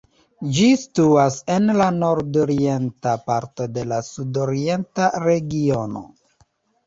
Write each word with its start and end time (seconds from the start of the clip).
Ĝi 0.57 0.67
situas 0.83 1.35
en 1.55 1.67
la 1.81 1.89
nordorienta 1.97 3.13
parto 3.27 3.67
de 3.75 3.83
la 3.91 3.99
sudorienta 4.07 5.11
regiono. 5.25 6.03